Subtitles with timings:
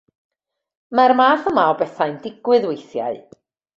[0.99, 3.21] Mae'r math yma o bethau'n digwydd weithiau.